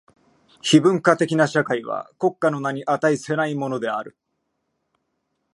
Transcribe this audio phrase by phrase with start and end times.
[0.63, 4.17] 非文化的な社会は国家の名に価せないものである。